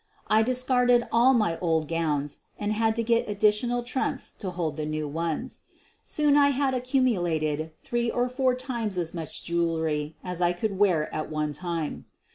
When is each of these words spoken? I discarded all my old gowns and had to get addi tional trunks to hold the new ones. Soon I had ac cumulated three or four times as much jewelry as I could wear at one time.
I 0.31 0.41
discarded 0.41 1.07
all 1.11 1.35
my 1.35 1.59
old 1.59 1.87
gowns 1.87 2.39
and 2.57 2.73
had 2.73 2.95
to 2.95 3.03
get 3.03 3.27
addi 3.27 3.49
tional 3.49 3.85
trunks 3.85 4.33
to 4.33 4.49
hold 4.49 4.75
the 4.75 4.85
new 4.87 5.07
ones. 5.07 5.61
Soon 6.03 6.35
I 6.35 6.47
had 6.49 6.73
ac 6.73 6.85
cumulated 6.97 7.71
three 7.83 8.09
or 8.09 8.27
four 8.27 8.55
times 8.55 8.97
as 8.97 9.13
much 9.13 9.43
jewelry 9.43 10.15
as 10.23 10.41
I 10.41 10.53
could 10.53 10.79
wear 10.79 11.13
at 11.13 11.29
one 11.29 11.53
time. 11.53 12.05